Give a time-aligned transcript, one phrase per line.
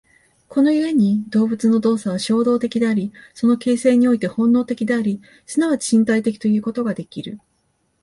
[0.49, 7.39] この故に動物の動作は衝動的であり、その形成において本能的であり、即ち身体的ということができる。